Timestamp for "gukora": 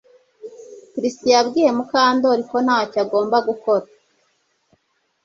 3.47-3.85